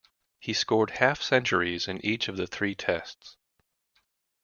He 0.39 0.53
scored 0.53 0.89
half-centuries 0.97 1.87
in 1.87 2.03
each 2.03 2.27
of 2.27 2.35
the 2.35 2.47
three 2.47 2.73
Tests. 2.73 3.37